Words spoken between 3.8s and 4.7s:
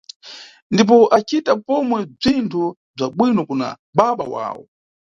baba wawo.